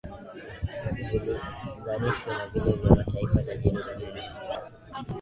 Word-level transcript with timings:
vililinganishwa 0.93 2.33
na 2.37 2.47
vile 2.47 2.71
vya 2.75 2.89
mataifa 2.95 3.43
tajiri 3.43 3.79
duniani 3.83 4.29